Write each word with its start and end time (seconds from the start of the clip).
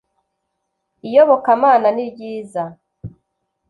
iyobokamana 1.07 1.87
niryiza. 1.95 2.63